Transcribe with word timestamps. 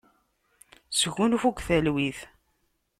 Sgunfu 0.99 1.49
deg 1.51 1.57
talwit. 1.67 2.19